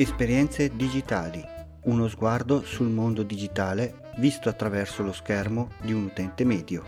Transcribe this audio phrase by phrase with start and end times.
[0.00, 1.44] Esperienze digitali.
[1.86, 6.84] Uno sguardo sul mondo digitale visto attraverso lo schermo di un utente medio.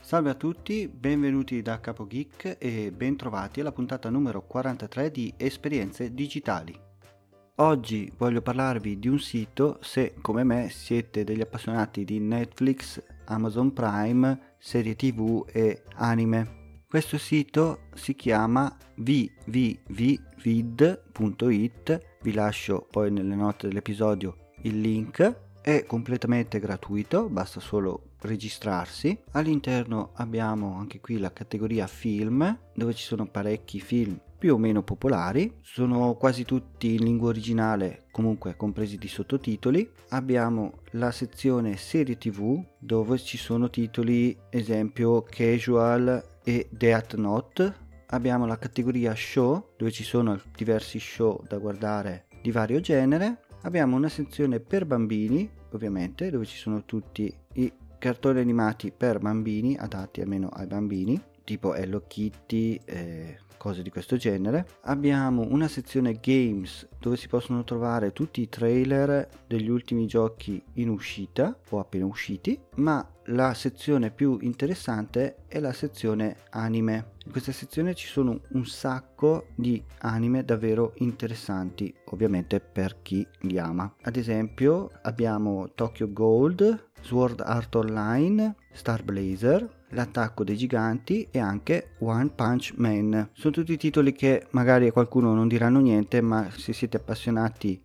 [0.00, 6.12] Salve a tutti, benvenuti da Capo Geek e bentrovati alla puntata numero 43 di Esperienze
[6.12, 6.85] digitali.
[7.58, 13.72] Oggi voglio parlarvi di un sito se come me siete degli appassionati di Netflix, Amazon
[13.72, 16.82] Prime, serie tv e anime.
[16.86, 19.78] Questo sito si chiama www.vid.it,
[22.20, 29.18] vi lascio poi nelle note dell'episodio il link, è completamente gratuito, basta solo registrarsi.
[29.30, 34.82] All'interno abbiamo anche qui la categoria film, dove ci sono parecchi film più o meno
[34.82, 39.90] popolari, sono quasi tutti in lingua originale, comunque compresi di sottotitoli.
[40.10, 47.84] Abbiamo la sezione serie TV dove ci sono titoli esempio casual e Death Note.
[48.08, 53.40] Abbiamo la categoria show dove ci sono diversi show da guardare di vario genere.
[53.62, 59.76] Abbiamo una sezione per bambini, ovviamente, dove ci sono tutti i cartoni animati per bambini,
[59.76, 64.66] adatti almeno ai bambini, tipo Hello Kitty, eh, cose di questo genere.
[64.82, 70.90] Abbiamo una sezione games dove si possono trovare tutti i trailer degli ultimi giochi in
[70.90, 77.14] uscita o appena usciti, ma la sezione più interessante è la sezione anime.
[77.26, 83.58] In questa sezione ci sono un sacco di anime davvero interessanti, ovviamente per chi li
[83.58, 83.92] ama.
[84.02, 91.94] Ad esempio abbiamo Tokyo Gold, Sword Art Online, Star Blazer, L'attacco dei giganti e anche
[92.00, 93.30] One Punch Man.
[93.32, 97.80] Sono tutti titoli che magari a qualcuno non diranno niente, ma se siete appassionati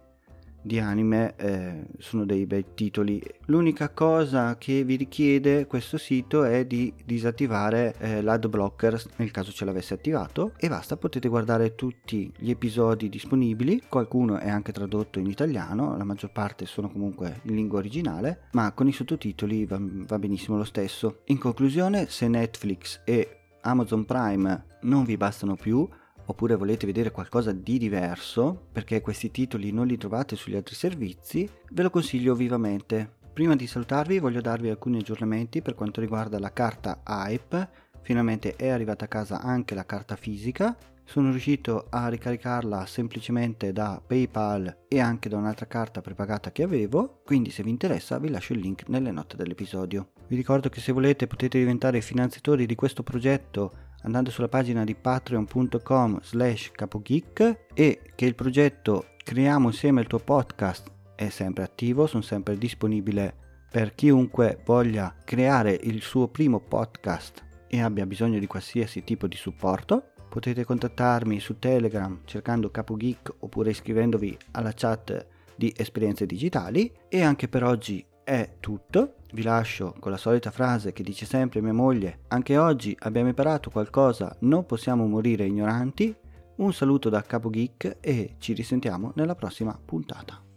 [0.62, 3.22] di anime eh, sono dei bei titoli.
[3.46, 9.52] L'unica cosa che vi richiede questo sito è di disattivare eh, l'ad blocker nel caso
[9.52, 15.20] ce l'avesse attivato e basta, potete guardare tutti gli episodi disponibili, qualcuno è anche tradotto
[15.20, 19.80] in italiano, la maggior parte sono comunque in lingua originale, ma con i sottotitoli va,
[19.80, 21.22] va benissimo lo stesso.
[21.26, 25.88] In conclusione, se Netflix e Amazon Prime non vi bastano più,
[26.26, 31.50] oppure volete vedere qualcosa di diverso, perché questi titoli non li trovate sugli altri servizi,
[31.72, 33.20] ve lo consiglio vivamente.
[33.34, 37.70] Prima di salutarvi voglio darvi alcuni aggiornamenti per quanto riguarda la carta Hype,
[38.02, 44.02] finalmente è arrivata a casa anche la carta fisica, sono riuscito a ricaricarla semplicemente da
[44.06, 48.54] PayPal e anche da un'altra carta prepagata che avevo, quindi se vi interessa vi lascio
[48.54, 50.12] il link nelle note dell'episodio.
[50.28, 54.96] Vi ricordo che se volete potete diventare finanziatori di questo progetto andando sulla pagina di
[54.96, 62.08] patreon.com slash capogeek e che il progetto Creiamo insieme il tuo podcast è sempre attivo,
[62.08, 63.36] sono sempre disponibile
[63.70, 69.38] per chiunque voglia creare il suo primo podcast e abbia bisogno di qualsiasi tipo di
[69.38, 70.12] supporto.
[70.28, 77.48] Potete contattarmi su Telegram cercando CapoGeek oppure iscrivendovi alla chat di esperienze digitali e anche
[77.48, 79.16] per oggi è tutto.
[79.34, 83.70] Vi lascio con la solita frase che dice sempre mia moglie, anche oggi abbiamo imparato
[83.70, 86.16] qualcosa, non possiamo morire ignoranti.
[86.58, 90.51] Un saluto da Capo Geek e ci risentiamo nella prossima puntata.